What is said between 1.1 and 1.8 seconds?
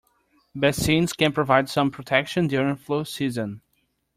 can provide